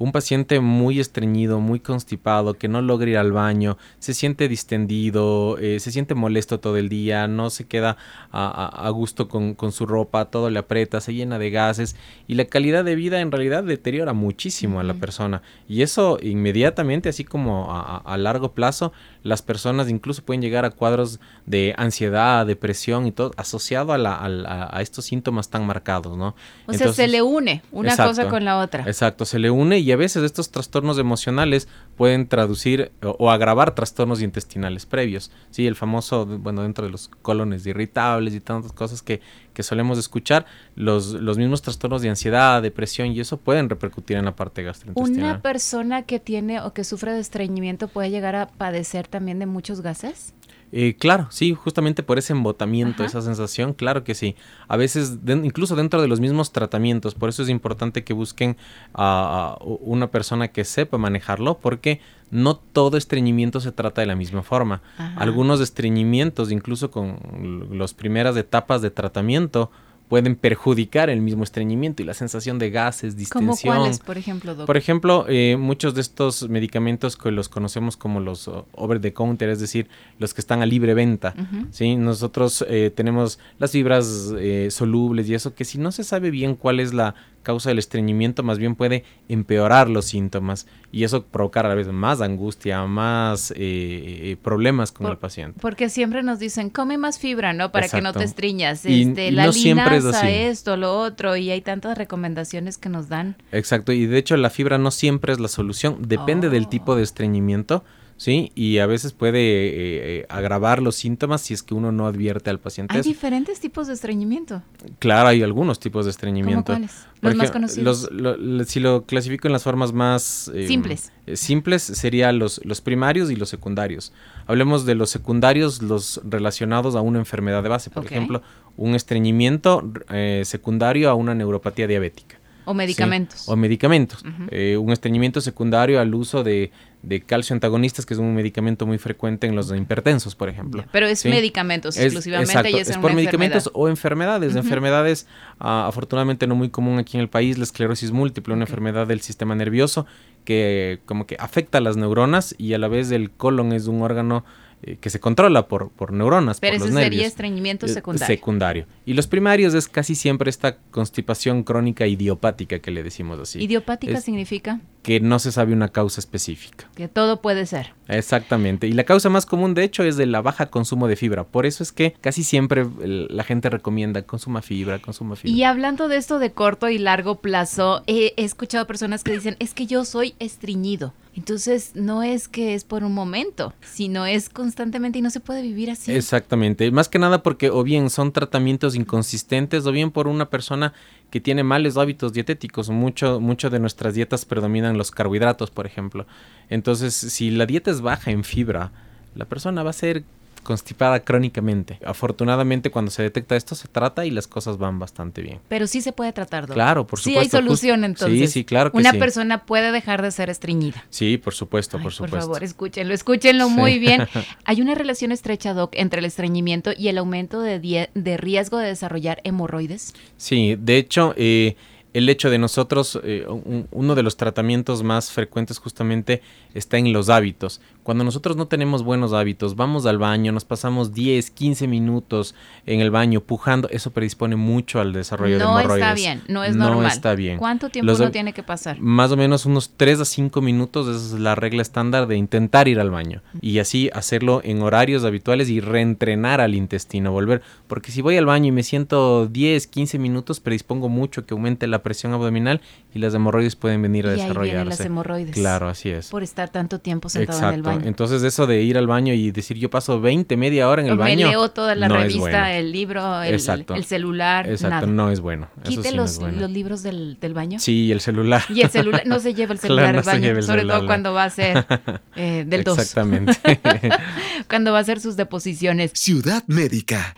Un 0.00 0.12
paciente 0.12 0.60
muy 0.60 0.98
estreñido, 0.98 1.60
muy 1.60 1.78
constipado, 1.78 2.54
que 2.54 2.68
no 2.68 2.80
logra 2.80 3.10
ir 3.10 3.18
al 3.18 3.32
baño, 3.32 3.76
se 3.98 4.14
siente 4.14 4.48
distendido, 4.48 5.58
eh, 5.58 5.78
se 5.78 5.92
siente 5.92 6.14
molesto 6.14 6.58
todo 6.58 6.78
el 6.78 6.88
día, 6.88 7.28
no 7.28 7.50
se 7.50 7.66
queda 7.66 7.98
a, 8.32 8.88
gusto 8.94 9.28
con, 9.28 9.54
con 9.54 9.72
su 9.72 9.84
ropa, 9.84 10.24
todo 10.24 10.48
le 10.48 10.58
aprieta, 10.58 11.02
se 11.02 11.12
llena 11.12 11.38
de 11.38 11.50
gases 11.50 11.96
y 12.26 12.34
la 12.34 12.46
calidad 12.46 12.82
de 12.82 12.94
vida 12.94 13.20
en 13.20 13.30
realidad 13.30 13.62
deteriora 13.62 14.14
muchísimo 14.14 14.80
a 14.80 14.84
la 14.84 14.94
persona. 14.94 15.42
Y 15.68 15.82
eso 15.82 16.18
inmediatamente, 16.22 17.10
así 17.10 17.24
como 17.24 17.68
a, 17.70 18.16
largo 18.16 18.52
plazo, 18.52 18.92
las 19.22 19.42
personas 19.42 19.90
incluso 19.90 20.24
pueden 20.24 20.40
llegar 20.40 20.64
a 20.64 20.70
cuadros 20.70 21.20
de 21.44 21.74
ansiedad, 21.76 22.46
depresión 22.46 23.06
y 23.06 23.12
todo 23.12 23.32
asociado 23.36 23.92
a, 23.92 23.98
la- 23.98 24.16
a 24.16 24.28
la- 24.30 24.70
a 24.72 24.80
estos 24.80 25.04
síntomas 25.04 25.50
tan 25.50 25.66
marcados, 25.66 26.16
¿no? 26.16 26.28
O 26.66 26.72
sea, 26.72 26.78
se 26.78 26.84
Entonces- 26.84 27.10
le 27.10 27.20
une 27.22 27.62
una 27.70 27.90
Exacto. 27.90 28.12
cosa 28.12 28.28
con 28.30 28.46
la 28.46 28.58
otra. 28.58 28.84
Exacto, 28.86 29.26
se 29.26 29.38
le 29.38 29.50
une 29.50 29.78
y 29.78 29.89
a 29.92 29.96
veces 29.96 30.22
estos 30.22 30.50
trastornos 30.50 30.98
emocionales 30.98 31.68
pueden 31.96 32.28
traducir 32.28 32.92
o, 33.02 33.16
o 33.18 33.30
agravar 33.30 33.74
trastornos 33.74 34.22
intestinales 34.22 34.86
previos. 34.86 35.30
Sí, 35.50 35.66
el 35.66 35.76
famoso, 35.76 36.26
bueno, 36.26 36.62
dentro 36.62 36.84
de 36.84 36.90
los 36.90 37.08
colones 37.08 37.66
irritables 37.66 38.34
y 38.34 38.40
tantas 38.40 38.72
cosas 38.72 39.02
que, 39.02 39.20
que 39.54 39.62
solemos 39.62 39.98
escuchar, 39.98 40.46
los, 40.74 41.12
los 41.12 41.38
mismos 41.38 41.62
trastornos 41.62 42.02
de 42.02 42.08
ansiedad, 42.08 42.62
depresión 42.62 43.08
y 43.08 43.20
eso 43.20 43.36
pueden 43.36 43.68
repercutir 43.68 44.16
en 44.16 44.24
la 44.24 44.36
parte 44.36 44.62
gastrointestinal. 44.62 45.30
¿Una 45.30 45.42
persona 45.42 46.02
que 46.02 46.20
tiene 46.20 46.60
o 46.60 46.72
que 46.72 46.84
sufre 46.84 47.12
de 47.12 47.20
estreñimiento 47.20 47.88
puede 47.88 48.10
llegar 48.10 48.36
a 48.36 48.48
padecer 48.48 49.06
también 49.06 49.38
de 49.38 49.46
muchos 49.46 49.80
gases? 49.80 50.34
Eh, 50.72 50.94
claro, 50.98 51.26
sí, 51.30 51.54
justamente 51.54 52.02
por 52.02 52.18
ese 52.18 52.32
embotamiento, 52.32 53.02
Ajá. 53.02 53.10
esa 53.10 53.22
sensación, 53.22 53.72
claro 53.72 54.04
que 54.04 54.14
sí. 54.14 54.36
A 54.68 54.76
veces, 54.76 55.18
incluso 55.26 55.74
dentro 55.74 56.00
de 56.00 56.08
los 56.08 56.20
mismos 56.20 56.52
tratamientos, 56.52 57.14
por 57.14 57.28
eso 57.28 57.42
es 57.42 57.48
importante 57.48 58.04
que 58.04 58.12
busquen 58.12 58.56
a, 58.94 59.56
a 59.58 59.64
una 59.64 60.10
persona 60.10 60.48
que 60.48 60.64
sepa 60.64 60.96
manejarlo, 60.96 61.58
porque 61.58 62.00
no 62.30 62.56
todo 62.56 62.96
estreñimiento 62.96 63.58
se 63.60 63.72
trata 63.72 64.00
de 64.00 64.06
la 64.06 64.14
misma 64.14 64.42
forma. 64.42 64.82
Ajá. 64.96 65.20
Algunos 65.20 65.60
estreñimientos, 65.60 66.52
incluso 66.52 66.90
con 66.90 67.68
las 67.72 67.92
primeras 67.92 68.36
etapas 68.36 68.80
de 68.82 68.90
tratamiento, 68.90 69.70
pueden 70.10 70.34
perjudicar 70.34 71.08
el 71.08 71.20
mismo 71.20 71.44
estreñimiento 71.44 72.02
y 72.02 72.04
la 72.04 72.14
sensación 72.14 72.58
de 72.58 72.70
gases, 72.70 73.14
¿Cómo 73.30 73.52
distensión. 73.52 73.76
cuáles, 73.76 74.00
por 74.00 74.18
ejemplo, 74.18 74.50
doctor? 74.50 74.66
Por 74.66 74.76
ejemplo, 74.76 75.24
eh, 75.28 75.56
muchos 75.56 75.94
de 75.94 76.00
estos 76.00 76.48
medicamentos 76.48 77.16
que 77.16 77.30
los 77.30 77.48
conocemos 77.48 77.96
como 77.96 78.18
los 78.18 78.48
uh, 78.48 78.64
over 78.72 79.00
the 79.00 79.12
counter, 79.12 79.48
es 79.48 79.60
decir, 79.60 79.88
los 80.18 80.34
que 80.34 80.40
están 80.40 80.62
a 80.62 80.66
libre 80.66 80.94
venta. 80.94 81.32
¿sí? 81.70 81.94
Nosotros 81.94 82.64
eh, 82.68 82.90
tenemos 82.92 83.38
las 83.60 83.70
fibras 83.70 84.34
eh, 84.36 84.66
solubles 84.72 85.28
y 85.28 85.34
eso 85.34 85.54
que 85.54 85.64
si 85.64 85.78
no 85.78 85.92
se 85.92 86.02
sabe 86.02 86.32
bien 86.32 86.56
cuál 86.56 86.80
es 86.80 86.92
la 86.92 87.14
causa 87.42 87.70
del 87.70 87.78
estreñimiento, 87.78 88.42
más 88.42 88.58
bien 88.58 88.74
puede 88.74 89.04
empeorar 89.28 89.88
los 89.88 90.04
síntomas 90.06 90.66
y 90.92 91.04
eso 91.04 91.24
provocar 91.24 91.66
a 91.66 91.68
la 91.70 91.74
vez 91.74 91.88
más 91.88 92.20
angustia, 92.20 92.84
más 92.86 93.50
eh, 93.52 93.56
eh, 93.58 94.36
problemas 94.42 94.92
con 94.92 95.04
Por- 95.04 95.12
el 95.12 95.18
paciente. 95.18 95.58
Porque 95.60 95.88
siempre 95.88 96.22
nos 96.22 96.38
dicen, 96.38 96.70
come 96.70 96.98
más 96.98 97.18
fibra, 97.18 97.52
¿no? 97.52 97.72
Para 97.72 97.88
que 97.88 98.00
no 98.02 98.12
te 98.12 98.24
estriñas. 98.24 98.84
Y- 98.84 99.02
Este, 99.02 99.28
y 99.28 99.30
la 99.30 99.46
no 99.46 99.52
siempre 99.52 99.96
es 99.96 100.04
linaza, 100.04 100.26
así. 100.26 100.34
esto, 100.34 100.76
lo 100.76 100.98
otro, 100.98 101.36
y 101.36 101.50
hay 101.50 101.60
tantas 101.60 101.96
recomendaciones 101.96 102.76
que 102.78 102.88
nos 102.88 103.08
dan. 103.08 103.36
Exacto, 103.52 103.92
y 103.92 104.06
de 104.06 104.18
hecho 104.18 104.36
la 104.36 104.50
fibra 104.50 104.78
no 104.78 104.90
siempre 104.90 105.32
es 105.32 105.40
la 105.40 105.48
solución, 105.48 105.98
depende 106.00 106.50
del 106.50 106.64
Oh. 106.64 106.68
tipo 106.68 106.96
de 106.96 107.02
estreñimiento, 107.02 107.84
¿sí? 108.20 108.52
Y 108.54 108.78
a 108.80 108.86
veces 108.86 109.14
puede 109.14 109.38
eh, 109.40 109.72
eh, 110.20 110.26
agravar 110.28 110.82
los 110.82 110.94
síntomas 110.94 111.40
si 111.40 111.54
es 111.54 111.62
que 111.62 111.72
uno 111.72 111.90
no 111.90 112.06
advierte 112.06 112.50
al 112.50 112.58
paciente. 112.60 112.92
Hay 112.94 113.00
eso. 113.00 113.08
diferentes 113.08 113.60
tipos 113.60 113.86
de 113.86 113.94
estreñimiento. 113.94 114.62
Claro, 114.98 115.28
hay 115.28 115.42
algunos 115.42 115.80
tipos 115.80 116.04
de 116.04 116.10
¿Cómo 116.10 116.10
estreñimiento. 116.10 116.72
cuáles? 116.72 117.06
Por 117.22 117.30
Los 117.30 117.36
más 117.38 117.50
conocidos. 117.50 118.10
los- 118.10 118.12
lo- 118.12 118.36
lo- 118.36 118.64
si 118.64 118.78
lo 118.80 119.04
clasifico 119.06 119.48
en 119.48 119.52
las 119.52 119.62
formas 119.62 119.92
más 119.94 120.50
eh, 120.54 120.66
Simples. 120.66 121.12
eh, 121.26 121.36
simples 121.36 121.82
serían 121.82 122.38
los, 122.38 122.60
los 122.64 122.80
primarios 122.82 123.30
y 123.30 123.36
los 123.36 123.48
secundarios. 123.48 124.12
Hablemos 124.46 124.84
de 124.84 124.94
los 124.96 125.08
secundarios, 125.10 125.80
los 125.80 126.20
relacionados 126.24 126.96
a 126.96 127.00
una 127.00 127.18
enfermedad 127.20 127.62
de 127.62 127.68
base. 127.70 127.88
Por 127.90 128.04
ejemplo, 128.04 128.42
un 128.76 128.94
estreñimiento 128.94 129.90
eh, 130.10 130.42
secundario 130.44 131.08
a 131.10 131.14
una 131.14 131.34
neuropatía 131.34 131.86
diabética. 131.86 132.39
O 132.64 132.72
¿sí? 132.72 132.76
medicamentos. 132.76 133.48
O 133.48 133.56
medicamentos. 133.56 134.22
Ujú. 134.22 134.46
Eh, 134.50 134.76
un 134.76 134.90
estreñimiento 134.92 135.40
secundario 135.40 136.00
al 136.00 136.14
uso 136.14 136.42
de, 136.44 136.70
de 137.02 137.20
calcio 137.22 137.54
antagonistas, 137.54 138.04
que 138.06 138.14
es 138.14 138.20
un 138.20 138.34
medicamento 138.34 138.86
muy 138.86 138.98
frecuente 138.98 139.46
en 139.46 139.56
los 139.56 139.72
hipertensos, 139.74 140.34
por 140.34 140.48
ejemplo. 140.48 140.84
Pero 140.92 141.06
es 141.06 141.20
¿sí? 141.20 141.28
medicamentos 141.28 141.96
Es- 141.96 142.04
exclusivamente 142.04 142.52
exacto, 142.52 142.76
y 142.76 142.80
es, 142.80 142.90
es 142.90 142.98
por 142.98 143.14
medicamentos 143.14 143.66
enfermedad. 143.66 143.80
o 143.84 143.88
enfermedades. 143.88 144.50
Ujú. 144.50 144.58
Enfermedades, 144.60 145.26
ah, 145.58 145.86
afortunadamente 145.86 146.46
no 146.46 146.54
muy 146.54 146.68
común 146.70 146.98
aquí 146.98 147.16
en 147.16 147.22
el 147.22 147.28
país, 147.28 147.58
la 147.58 147.64
esclerosis 147.64 148.12
múltiple, 148.12 148.54
una 148.54 148.64
Ok. 148.64 148.68
enfermedad 148.70 149.06
del 149.06 149.20
sistema 149.20 149.54
nervioso 149.54 150.06
que 150.44 151.00
como 151.04 151.26
que 151.26 151.36
afecta 151.38 151.78
a 151.78 151.80
las 151.80 151.96
neuronas 151.96 152.54
y 152.58 152.72
a 152.74 152.78
la 152.78 152.88
vez 152.88 153.10
el 153.10 153.30
colon 153.30 153.72
es 153.72 153.86
un 153.86 154.02
órgano 154.02 154.44
eh, 154.82 154.96
que 155.00 155.10
se 155.10 155.20
controla 155.20 155.68
por, 155.68 155.90
por 155.90 156.12
neuronas, 156.12 156.58
Pero 156.60 156.72
por 156.78 156.86
ese 156.86 156.86
los 156.86 156.94
sería 156.94 157.10
nervios. 157.10 157.26
estreñimiento 157.32 157.86
Eh, 157.86 157.90
secundario. 157.90 158.26
secundario. 158.36 158.86
Y 159.04 159.14
los 159.14 159.26
primarios 159.26 159.74
es 159.74 159.88
casi 159.88 160.14
siempre 160.14 160.48
esta 160.50 160.76
constipación 160.90 161.62
crónica 161.64 162.06
idiopática 162.06 162.78
que 162.78 162.90
le 162.90 163.02
decimos 163.02 163.38
así. 163.40 163.62
Idiopática 163.62 164.18
Es- 164.18 164.24
significa 164.24 164.80
que 165.02 165.20
no 165.20 165.38
se 165.38 165.52
sabe 165.52 165.72
una 165.72 165.88
causa 165.88 166.20
específica. 166.20 166.88
Que 166.94 167.08
todo 167.08 167.40
puede 167.40 167.66
ser. 167.66 167.94
Exactamente. 168.08 168.86
Y 168.86 168.92
la 168.92 169.04
causa 169.04 169.30
más 169.30 169.46
común, 169.46 169.74
de 169.74 169.84
hecho, 169.84 170.02
es 170.02 170.16
de 170.16 170.26
la 170.26 170.42
baja 170.42 170.66
consumo 170.66 171.08
de 171.08 171.16
fibra. 171.16 171.44
Por 171.44 171.64
eso 171.64 171.82
es 171.82 171.92
que 171.92 172.14
casi 172.20 172.42
siempre 172.42 172.86
la 173.00 173.44
gente 173.44 173.70
recomienda 173.70 174.22
consuma 174.22 174.62
fibra, 174.62 174.98
consuma 174.98 175.36
fibra. 175.36 175.56
Y 175.56 175.64
hablando 175.64 176.08
de 176.08 176.16
esto 176.16 176.38
de 176.38 176.52
corto 176.52 176.88
y 176.88 176.98
largo 176.98 177.36
plazo, 177.36 178.02
he 178.06 178.34
escuchado 178.36 178.86
personas 178.86 179.24
que 179.24 179.32
dicen, 179.32 179.56
es 179.58 179.74
que 179.74 179.86
yo 179.86 180.04
soy 180.04 180.34
estreñido. 180.38 181.14
Entonces 181.36 181.92
no 181.94 182.22
es 182.24 182.48
que 182.48 182.74
es 182.74 182.84
por 182.84 183.04
un 183.04 183.14
momento, 183.14 183.72
sino 183.82 184.26
es 184.26 184.48
constantemente 184.48 185.20
y 185.20 185.22
no 185.22 185.30
se 185.30 185.38
puede 185.38 185.62
vivir 185.62 185.90
así. 185.90 186.12
Exactamente, 186.12 186.90
más 186.90 187.08
que 187.08 187.20
nada 187.20 187.42
porque 187.42 187.70
o 187.70 187.84
bien 187.84 188.10
son 188.10 188.32
tratamientos 188.32 188.96
inconsistentes 188.96 189.86
o 189.86 189.92
bien 189.92 190.10
por 190.10 190.26
una 190.26 190.50
persona 190.50 190.92
que 191.30 191.40
tiene 191.40 191.62
males 191.62 191.96
hábitos 191.96 192.32
dietéticos. 192.32 192.90
Mucho 192.90 193.70
de 193.70 193.78
nuestras 193.78 194.14
dietas 194.14 194.44
predominan 194.44 194.98
los 194.98 195.10
carbohidratos, 195.10 195.70
por 195.70 195.86
ejemplo. 195.86 196.26
Entonces, 196.68 197.14
si 197.14 197.50
la 197.50 197.66
dieta 197.66 197.90
es 197.90 198.00
baja 198.00 198.30
en 198.30 198.44
fibra, 198.44 198.92
la 199.34 199.44
persona 199.44 199.82
va 199.82 199.90
a 199.90 199.94
ser 199.94 200.24
constipada 200.62 201.20
crónicamente. 201.20 201.98
Afortunadamente 202.04 202.90
cuando 202.90 203.10
se 203.10 203.22
detecta 203.22 203.56
esto 203.56 203.74
se 203.74 203.88
trata 203.88 204.26
y 204.26 204.30
las 204.30 204.46
cosas 204.46 204.78
van 204.78 204.98
bastante 204.98 205.42
bien. 205.42 205.60
Pero 205.68 205.86
sí 205.86 206.00
se 206.00 206.12
puede 206.12 206.32
tratar, 206.32 206.66
Claro, 206.66 207.06
por 207.06 207.18
supuesto. 207.18 207.40
Sí 207.40 207.44
hay 207.44 207.50
solución 207.50 208.04
entonces. 208.04 208.38
Sí, 208.50 208.60
sí, 208.60 208.64
claro 208.64 208.92
que 208.92 208.98
Una 208.98 209.12
persona 209.12 209.64
puede 209.64 209.92
dejar 209.92 210.22
de 210.22 210.30
ser 210.30 210.50
estreñida. 210.50 211.04
Sí, 211.10 211.38
por 211.38 211.54
supuesto, 211.54 211.98
por 212.00 212.12
supuesto. 212.12 212.36
Por 212.36 212.44
favor, 212.44 212.64
escúchenlo, 212.64 213.14
escúchenlo 213.14 213.68
muy 213.68 213.98
bien. 213.98 214.26
Hay 214.64 214.80
una 214.80 214.94
relación 214.94 215.32
estrecha, 215.32 215.74
Doc, 215.74 215.92
entre 215.94 216.20
el 216.20 216.24
estreñimiento 216.26 216.92
y 216.96 217.08
el 217.08 217.18
aumento 217.18 217.60
de, 217.60 218.10
de 218.12 218.36
riesgo 218.36 218.78
de 218.78 218.88
desarrollar 218.88 219.40
hemorroides. 219.44 220.14
Sí, 220.36 220.76
de 220.78 220.96
hecho, 220.96 221.34
eh, 221.36 221.76
el 222.12 222.28
hecho 222.28 222.50
de 222.50 222.58
nosotros, 222.58 223.20
eh, 223.22 223.46
uno 223.90 224.14
de 224.14 224.22
los 224.22 224.36
tratamientos 224.36 225.02
más 225.02 225.30
frecuentes 225.30 225.78
justamente 225.78 226.42
está 226.74 226.98
en 226.98 227.12
los 227.12 227.28
hábitos. 227.28 227.80
Cuando 228.02 228.24
nosotros 228.24 228.56
no 228.56 228.66
tenemos 228.66 229.04
buenos 229.04 229.32
hábitos, 229.32 229.76
vamos 229.76 230.06
al 230.06 230.18
baño, 230.18 230.52
nos 230.52 230.64
pasamos 230.64 231.12
10, 231.12 231.50
15 231.50 231.86
minutos 231.86 232.54
en 232.86 233.00
el 233.00 233.10
baño 233.10 233.40
pujando, 233.42 233.88
eso 233.90 234.10
predispone 234.10 234.56
mucho 234.56 235.00
al 235.00 235.12
desarrollo 235.12 235.58
de 235.58 235.64
hemorroides. 235.64 235.88
No 235.88 235.94
está 235.94 236.14
bien, 236.14 236.42
no 236.48 236.64
es 236.64 236.74
normal. 236.74 237.02
No 237.02 237.08
está 237.08 237.34
bien. 237.34 237.58
¿Cuánto 237.58 237.90
tiempo 237.90 238.12
uno 238.12 238.30
tiene 238.30 238.52
que 238.52 238.62
pasar? 238.62 238.98
Más 239.00 239.30
o 239.30 239.36
menos 239.36 239.66
unos 239.66 239.92
3 239.96 240.20
a 240.20 240.24
5 240.24 240.60
minutos, 240.60 241.08
esa 241.08 241.36
es 241.36 241.40
la 241.40 241.54
regla 241.54 241.82
estándar 241.82 242.26
de 242.26 242.36
intentar 242.36 242.88
ir 242.88 242.98
al 242.98 243.10
baño. 243.10 243.42
Y 243.60 243.78
así 243.78 244.10
hacerlo 244.12 244.60
en 244.64 244.82
horarios 244.82 245.24
habituales 245.24 245.68
y 245.68 245.80
reentrenar 245.80 246.60
al 246.60 246.74
intestino, 246.74 247.32
volver. 247.32 247.62
Porque 247.86 248.10
si 248.10 248.22
voy 248.22 248.36
al 248.36 248.46
baño 248.46 248.68
y 248.68 248.72
me 248.72 248.82
siento 248.82 249.46
10, 249.46 249.86
15 249.86 250.18
minutos, 250.18 250.60
predispongo 250.60 251.08
mucho 251.08 251.46
que 251.46 251.54
aumente 251.54 251.86
la 251.86 251.99
presión 252.02 252.32
abdominal 252.32 252.80
y 253.14 253.18
las 253.18 253.34
hemorroides 253.34 253.76
pueden 253.76 254.02
venir 254.02 254.26
a 254.26 254.30
y 254.30 254.36
desarrollarse. 254.36 254.78
Ahí 254.78 254.84
las 254.84 255.00
hemorroides. 255.00 255.54
Claro, 255.54 255.88
así 255.88 256.10
es. 256.10 256.28
Por 256.28 256.42
estar 256.42 256.68
tanto 256.68 257.00
tiempo 257.00 257.28
sentado 257.28 257.68
en 257.68 257.74
el 257.74 257.82
baño. 257.82 258.06
Entonces 258.06 258.42
eso 258.42 258.66
de 258.66 258.82
ir 258.82 258.98
al 258.98 259.06
baño 259.06 259.34
y 259.34 259.50
decir 259.50 259.76
yo 259.78 259.90
paso 259.90 260.20
20, 260.20 260.56
media 260.56 260.88
hora 260.88 261.02
en 261.02 261.08
el 261.08 261.16
baño. 261.16 261.46
Me 261.46 261.52
leo 261.52 261.70
toda 261.70 261.94
la 261.94 262.08
revista, 262.08 262.72
el 262.72 262.92
libro, 262.92 263.42
el, 263.42 263.54
el, 263.54 264.04
celular. 264.04 264.68
Exacto, 264.68 265.06
no 265.06 265.30
es 265.30 265.40
bueno. 265.40 265.68
Quite 265.84 266.12
los, 266.12 266.40
los, 266.40 266.70
libros 266.70 267.02
del, 267.02 267.38
del, 267.40 267.54
baño. 267.54 267.78
Sí, 267.78 268.12
el 268.12 268.20
celular. 268.20 268.62
Y 268.68 268.82
el 268.82 268.90
celular, 268.90 269.22
no 269.26 269.38
se 269.40 269.54
lleva 269.54 269.72
el 269.72 269.78
celular 269.80 270.16
al 270.16 270.22
baño, 270.22 270.62
sobre 270.62 270.84
todo 270.84 271.06
cuando 271.06 271.32
va 271.32 271.44
a 271.44 271.50
ser 271.50 271.86
eh, 272.36 272.64
del 272.66 272.84
2. 272.84 272.98
Exactamente. 272.98 273.52
cuando 274.68 274.92
va 274.92 274.98
a 274.98 275.00
hacer 275.02 275.20
sus 275.20 275.36
deposiciones. 275.36 276.12
Ciudad 276.14 276.64
Médica. 276.66 277.34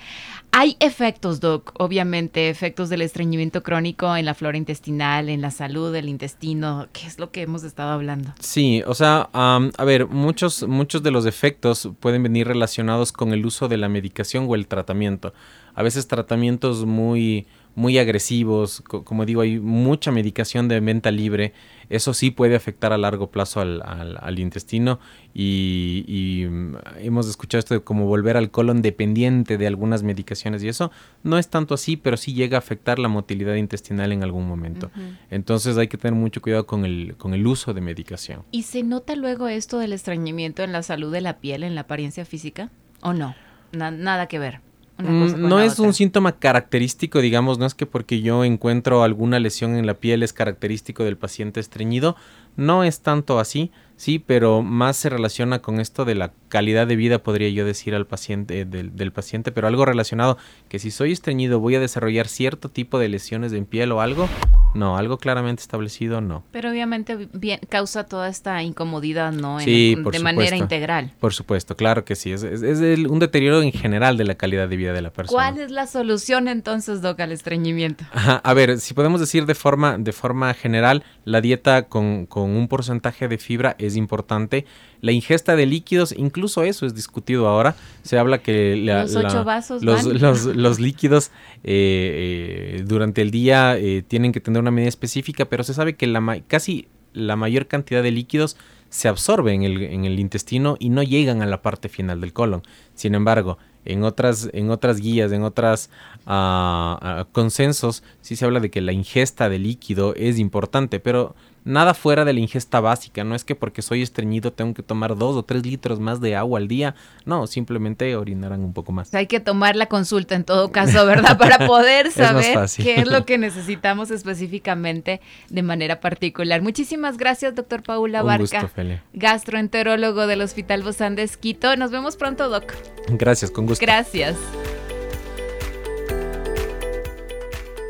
Hay 0.55 0.77
efectos, 0.81 1.41
Doc, 1.41 1.73
obviamente, 1.79 2.51
efectos 2.51 2.91
del 2.91 3.01
estreñimiento 3.01 3.63
crónico 3.63 4.15
en 4.15 4.27
la 4.27 4.35
flora 4.35 4.59
intestinal, 4.59 5.31
en 5.31 5.41
la 5.41 5.51
salud 5.51 5.91
del 5.93 6.11
intestino, 6.11 6.89
que 6.93 7.07
es 7.07 7.19
lo 7.19 7.31
que 7.31 7.41
hemos 7.41 7.65
estado 7.65 7.91
hablando. 7.93 8.35
Sí, 8.39 8.83
o 8.87 8.95
sea, 8.95 9.31
a 9.33 9.85
ver, 9.85 10.09
muchos, 10.09 10.69
muchos 10.69 11.03
de 11.03 11.11
los 11.11 11.25
efectos 11.25 11.89
pueden 12.01 12.23
venir 12.23 12.47
relacionados 12.47 13.13
con 13.13 13.33
el 13.33 13.47
uso 13.47 13.67
de 13.67 13.79
la 13.79 13.89
medicación 13.89 14.45
o 14.47 14.55
el 14.55 14.67
tratamiento. 14.67 15.33
A 15.75 15.83
veces 15.83 16.07
tratamientos 16.07 16.85
muy, 16.85 17.47
muy 17.75 17.99
agresivos, 17.99 18.83
como 18.83 19.25
digo, 19.25 19.41
hay 19.41 19.59
mucha 19.59 20.13
medicación 20.13 20.69
de 20.69 20.81
venta 20.81 21.11
libre, 21.11 21.53
eso 21.89 22.15
sí 22.15 22.31
puede 22.31 22.55
afectar 22.55 22.93
a 22.93 22.99
largo 22.99 23.31
plazo 23.31 23.61
al, 23.61 24.39
intestino 24.39 24.99
y, 25.35 26.47
mm, 26.49 26.75
hemos 26.99 27.29
escuchado 27.29 27.61
esto 27.61 27.75
de 27.75 27.81
como 27.81 28.07
volver 28.07 28.37
al 28.37 28.51
colon 28.51 28.83
dependiente 28.83 29.59
de 29.59 29.67
algunas 29.67 30.03
medicaciones 30.03 30.63
y 30.63 30.69
eso 30.69 30.91
no 31.23 31.39
es 31.39 31.49
tanto 31.49 31.75
así, 31.75 31.97
pero 31.97 32.17
sí 32.17 32.35
llega 32.35 32.57
a 32.57 32.61
afectar 32.61 32.99
la 32.99 33.09
motilidad 33.09 33.55
intestinal 33.55 34.13
en 34.13 34.23
algún 34.23 34.47
momento. 34.47 34.91
Entonces 35.31 35.77
hay 35.79 35.89
que 35.89 35.99
tener 35.99 36.19
mucho 36.19 36.41
cuidado 36.43 36.67
con 36.67 36.85
el, 36.85 37.15
con 37.17 37.35
el 37.35 37.47
uso 37.47 37.75
de 37.75 37.81
medicación. 37.81 38.43
¿Y 38.51 38.63
se 38.63 38.83
nota 38.83 39.17
luego 39.17 39.49
esto 39.49 39.79
del 39.79 39.93
estreñimiento 39.93 40.63
en 40.63 40.73
la 40.73 40.83
salud 40.83 41.13
de 41.13 41.21
la 41.21 41.39
piel, 41.39 41.63
en 41.63 41.75
la 41.75 41.83
apariencia 41.83 42.25
física 42.25 42.71
o 43.01 43.13
no? 43.13 43.35
nada 43.73 44.27
que 44.27 44.39
ver. 44.39 44.61
Mm, 44.99 45.49
no 45.49 45.61
es 45.61 45.79
un 45.79 45.95
síntoma 45.95 46.33
característico, 46.39 47.21
digamos, 47.21 47.59
no 47.59 47.67
es 47.67 47.75
que 47.75 47.87
porque 47.87 48.21
yo 48.21 48.45
encuentro 48.45 49.03
alguna 49.03 49.39
lesión 49.41 49.77
en 49.77 49.87
la 49.87 49.95
piel 49.95 50.23
es 50.23 50.33
característico 50.33 51.05
del 51.05 51.17
paciente 51.17 51.61
estreñido, 51.61 52.17
no 52.57 52.85
es 52.85 53.01
tanto 53.01 53.39
así, 53.39 53.71
sí, 53.97 54.19
pero 54.19 54.63
más 54.63 54.97
se 54.97 55.09
relaciona 55.09 55.61
con 55.61 55.81
esto 55.81 56.05
de 56.05 56.15
la 56.15 56.33
calidad 56.49 56.87
de 56.87 56.97
vida, 56.97 57.23
podría 57.23 57.49
yo 57.49 57.65
decir 57.65 57.95
al 57.95 58.07
paciente, 58.07 58.65
del, 58.65 58.97
del, 58.97 59.13
paciente, 59.13 59.53
pero 59.53 59.69
algo 59.69 59.85
relacionado, 59.85 60.39
que 60.69 60.79
si 60.79 60.91
soy 60.91 61.13
estreñido 61.13 61.61
voy 61.61 61.77
a 61.77 61.81
desarrollar 61.81 62.29
cierto 62.29 62.69
tipo 62.69 62.99
de 62.99 63.09
lesiones 63.09 63.53
en 63.53 63.65
piel 63.65 63.93
o 63.93 64.01
algo, 64.01 64.29
no, 64.75 64.97
algo 64.97 65.19
claramente 65.19 65.63
establecido, 65.63 66.21
no. 66.21 66.43
Pero 66.51 66.71
obviamente 66.71 67.29
bien, 67.33 67.61
causa 67.69 68.05
toda 68.05 68.29
esta 68.29 68.63
incomodidad, 68.63 69.33
¿no? 69.33 69.61
sí, 69.61 69.97
de 70.11 70.19
manera 70.19 70.57
integral. 70.57 71.13
Por 71.21 71.33
supuesto, 71.33 71.77
claro 71.77 72.05
que 72.05 72.17
sí. 72.17 72.33
Es, 72.33 72.43
es, 72.43 72.81
un 73.07 73.19
deterioro 73.19 73.63
en 73.63 73.73
general 73.73 74.17
de 74.17 74.25
la 74.25 74.35
calidad 74.35 74.69
de 74.69 74.77
vida 74.77 74.93
de 74.93 75.03
la 75.03 75.11
persona. 75.11 75.35
¿Cuál 75.35 75.59
es 75.59 75.71
la 75.71 75.87
solución 75.87 76.49
entonces, 76.49 77.03
Doc, 77.03 77.21
al 77.21 77.33
estreñimiento? 77.33 78.05
a 78.13 78.55
ver, 78.55 78.81
si 78.81 78.95
podemos 78.95 79.21
decir 79.21 79.47
de 79.47 79.55
forma, 79.55 79.97
de 79.99 80.13
forma 80.13 80.53
general, 80.55 81.05
la 81.25 81.41
dieta 81.41 81.85
con, 81.85 82.27
con 82.27 82.42
un 82.51 82.69
porcentaje 82.69 83.29
de 83.29 83.39
fibra 83.39 83.77
es 83.79 83.97
importante. 83.97 84.65
La 85.01 85.13
ingesta 85.13 85.57
de 85.57 85.67
líquidos, 85.67 86.15
incluso 86.17 86.63
eso 86.63 86.87
es 86.87 86.95
discutido 86.95 87.49
ahora. 87.49 87.75
Se 88.03 88.19
habla 88.19 88.43
que 88.43 88.77
los, 88.77 89.15
ocho 89.15 89.45
vasos 89.45 89.83
los, 89.83 90.05
los, 90.05 90.81
líquidos 90.81 91.31
eh, 91.65 92.79
eh, 92.79 92.85
durante 92.87 93.23
el 93.23 93.31
día 93.31 93.77
eh, 93.77 94.03
tienen 94.07 94.33
que 94.33 94.41
tener 94.41 94.61
una 94.61 94.71
medida 94.71 94.89
específica, 94.89 95.45
pero 95.45 95.65
se 95.65 95.75
sabe 95.75 95.97
que 95.97 96.07
la, 96.07 96.43
casi 96.47 96.89
la 97.13 97.37
mayor 97.37 97.67
cantidad 97.67 98.03
de 98.03 98.11
líquidos 98.11 98.57
se 98.89 99.09
absorbe 99.09 99.55
en 99.55 99.63
el, 99.63 99.83
en 99.83 100.05
el 100.05 100.21
intestino 100.21 100.77
y 100.79 100.91
no 100.91 101.03
llegan 101.03 101.41
a 101.41 101.47
la 101.47 101.63
parte 101.63 101.89
final 101.89 102.21
del 102.21 102.33
colon. 102.33 102.63
Sin 102.95 103.15
embargo, 103.15 103.59
en 103.85 104.05
otras, 104.05 104.49
en 104.53 104.71
otras 104.71 104.99
guías, 104.99 105.33
en 105.33 105.43
otros 105.43 105.91
ah, 106.27 106.99
ah, 107.01 107.27
consensos, 107.33 108.03
sí 108.21 108.37
se 108.37 108.45
habla 108.45 108.61
de 108.61 108.71
que 108.71 108.81
la 108.81 108.93
ingesta 108.93 109.49
de 109.49 109.59
líquido 109.59 110.15
es 110.15 110.39
importante, 110.39 111.01
pero 111.01 111.35
Nada 111.65 111.95
fuera 111.95 112.25
de 112.25 112.33
la 112.33 112.41
ingesta 112.41 112.81
básica, 112.81 113.23
no 113.23 113.35
es 113.35 113.45
que 113.45 113.55
porque 113.55 113.83
soy 113.83 114.03
estreñido 114.03 114.53
tengo 114.53 114.75
que 114.75 114.83
tomar 114.83 115.17
dos 115.17 115.37
o 115.37 115.45
tres 115.45 115.65
litros 115.65 116.01
más 116.01 116.21
de 116.21 116.35
agua 116.35 116.59
al 116.59 116.67
día, 116.67 116.97
no, 117.25 117.47
simplemente 117.47 118.17
orinarán 118.17 118.65
un 118.65 118.73
poco 118.73 118.91
más. 118.91 119.15
Hay 119.15 119.29
que 119.29 119.39
tomar 119.39 119.77
la 119.77 119.87
consulta 119.87 120.35
en 120.35 120.45
todo 120.45 120.73
caso, 120.73 121.07
¿verdad? 121.07 121.39
Para 121.39 121.67
poder 121.67 122.11
saber 122.13 122.59
qué 122.77 122.97
es 122.97 123.07
lo 123.07 123.25
que 123.25 123.39
necesitamos 123.39 124.11
específicamente 124.11 125.21
de 125.51 125.63
manera 125.63 126.01
particular. 126.01 126.63
Muchísimas 126.63 127.17
gracias, 127.17 127.55
doctor 127.55 127.83
Paula 127.83 128.23
Barca, 128.23 128.69
gastroenterólogo 129.13 130.27
del 130.27 130.41
Hospital 130.41 130.83
Bozán 130.83 131.15
de 131.15 131.23
Esquito. 131.23 131.77
Nos 131.77 131.93
vemos 131.93 132.17
pronto, 132.17 132.49
doc. 132.49 132.73
Gracias, 133.09 133.51
con 133.53 133.67
gusto. 133.67 133.85
Gracias. 133.85 134.37